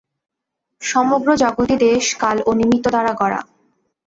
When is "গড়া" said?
3.13-3.39